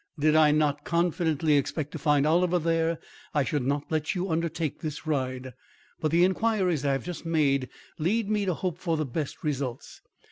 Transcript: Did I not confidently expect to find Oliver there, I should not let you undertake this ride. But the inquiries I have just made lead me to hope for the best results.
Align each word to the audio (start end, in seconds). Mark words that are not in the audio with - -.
Did 0.17 0.35
I 0.35 0.49
not 0.49 0.83
confidently 0.83 1.53
expect 1.57 1.91
to 1.91 1.99
find 1.99 2.25
Oliver 2.25 2.57
there, 2.57 2.97
I 3.35 3.43
should 3.43 3.63
not 3.63 3.91
let 3.91 4.15
you 4.15 4.31
undertake 4.31 4.79
this 4.79 5.05
ride. 5.05 5.53
But 5.99 6.09
the 6.09 6.23
inquiries 6.23 6.83
I 6.83 6.93
have 6.93 7.05
just 7.05 7.23
made 7.23 7.69
lead 7.99 8.27
me 8.27 8.45
to 8.45 8.55
hope 8.55 8.79
for 8.79 8.97
the 8.97 9.05
best 9.05 9.43
results. 9.43 10.01